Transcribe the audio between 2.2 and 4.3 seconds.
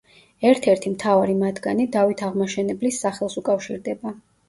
აღმაშენებლის სახელს უკავშირდება.